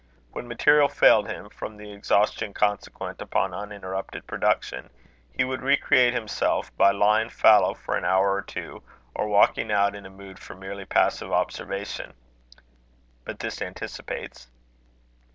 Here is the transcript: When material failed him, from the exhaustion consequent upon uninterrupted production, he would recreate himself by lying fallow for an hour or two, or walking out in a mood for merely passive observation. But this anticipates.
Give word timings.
When 0.31 0.47
material 0.47 0.87
failed 0.89 1.27
him, 1.27 1.49
from 1.49 1.77
the 1.77 1.93
exhaustion 1.93 2.55
consequent 2.55 3.21
upon 3.21 3.53
uninterrupted 3.53 4.25
production, 4.25 4.89
he 5.31 5.43
would 5.43 5.61
recreate 5.61 6.15
himself 6.15 6.75
by 6.75 6.89
lying 6.89 7.29
fallow 7.29 7.75
for 7.75 7.95
an 7.95 8.03
hour 8.03 8.33
or 8.33 8.41
two, 8.41 8.81
or 9.13 9.27
walking 9.27 9.71
out 9.71 9.93
in 9.93 10.07
a 10.07 10.09
mood 10.09 10.39
for 10.39 10.55
merely 10.55 10.85
passive 10.85 11.31
observation. 11.31 12.15
But 13.25 13.41
this 13.41 13.61
anticipates. 13.61 14.49